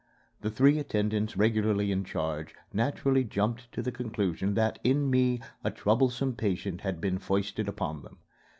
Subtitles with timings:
[0.39, 5.69] The three attendants regularly in charge naturally jumped to the conclusion that, in me, a
[5.69, 8.17] troublesome patient had been foisted upon them.